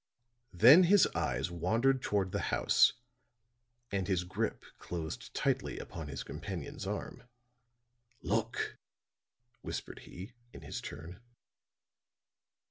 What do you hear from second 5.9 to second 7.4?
his companion's arm.